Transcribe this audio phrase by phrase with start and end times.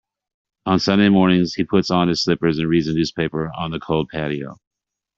[0.65, 4.09] On Sunday mornings, he puts on his slippers and reads the newspaper on the cold
[4.09, 4.57] patio.